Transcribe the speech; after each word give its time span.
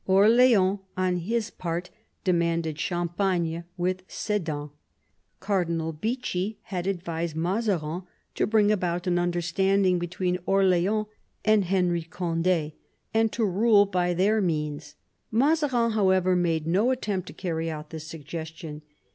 Orleans, 0.07 0.79
on 0.97 1.17
his 1.17 1.51
part, 1.51 1.91
demanded 2.23 2.79
Champagne 2.79 3.65
with 3.77 4.01
Sedan. 4.07 4.71
Cardinal 5.39 5.93
Bichl 5.93 6.55
had 6.63 6.87
advised 6.87 7.35
Mazarin 7.35 8.01
to 8.33 8.47
bring 8.47 8.71
about 8.71 9.05
an 9.05 9.19
understanding 9.19 9.99
between 9.99 10.39
Orleans 10.47 11.05
and 11.45 11.65
Henry 11.65 12.01
Cond^ 12.01 12.73
and 13.13 13.31
to 13.31 13.45
rule 13.45 13.85
by 13.85 14.15
their 14.15 14.41
means. 14.41 14.95
Mazarin, 15.29 15.91
however, 15.91 16.35
made 16.35 16.65
no 16.65 16.89
attempt 16.89 17.27
to 17.27 17.33
carry 17.33 17.69
out 17.69 17.91
this 17.91 18.07
suggestion. 18.07 18.81